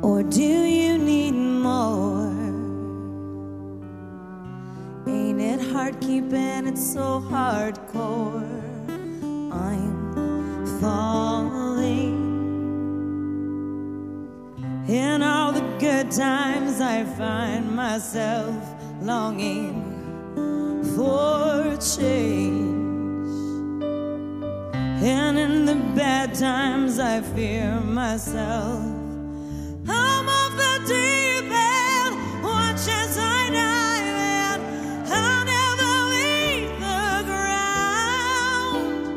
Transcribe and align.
Or 0.00 0.22
do 0.22 0.42
you 0.42 0.96
need 0.96 1.32
more? 1.32 2.28
Ain't 5.08 5.40
it 5.40 5.60
hard 5.72 6.00
keeping 6.00 6.66
it 6.68 6.78
so 6.78 7.20
hardcore? 7.28 8.46
I'm 9.52 10.66
falling. 10.80 12.28
In 14.88 15.22
all 15.22 15.50
the 15.52 15.66
good 15.80 16.12
times, 16.12 16.80
I 16.80 17.04
find 17.04 17.74
myself 17.74 18.54
longing 19.02 19.82
for 20.94 21.76
change. 21.76 22.78
And 25.02 25.38
in 25.38 25.64
the 25.64 25.74
bad 25.96 26.34
times, 26.34 27.00
I 27.00 27.20
fear 27.20 27.80
myself. 27.80 29.07
Dive 29.88 30.28
in. 36.12 36.80
The 36.80 37.24
ground. 37.26 39.08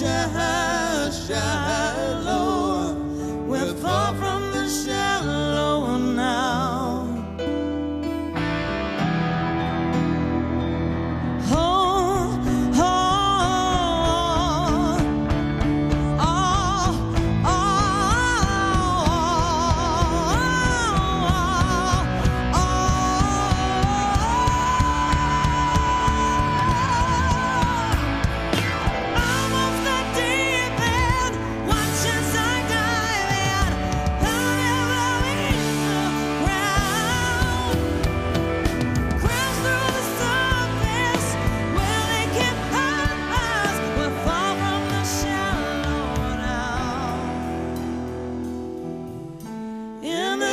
In 0.00 0.04
the 0.04 1.97